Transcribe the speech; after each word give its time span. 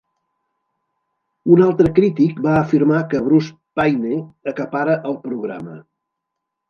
Un 1.55 1.61
altre 1.65 1.91
crític 1.99 2.41
va 2.47 2.55
afirmar 2.61 3.03
que 3.11 3.21
Bruce 3.29 3.55
Payne 3.81 4.17
"acapara 4.53 4.97
el 5.11 5.19
programa". 5.27 5.77